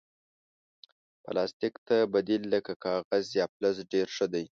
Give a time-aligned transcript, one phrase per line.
[1.23, 4.45] پلاستيک ته بدیل لکه کاغذ یا فلز ډېر ښه دی.